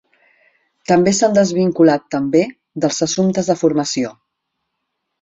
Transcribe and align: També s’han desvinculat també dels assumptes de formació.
També 0.91 1.13
s’han 1.17 1.35
desvinculat 1.35 2.09
també 2.17 2.43
dels 2.87 3.01
assumptes 3.11 3.55
de 3.55 3.61
formació. 3.65 4.19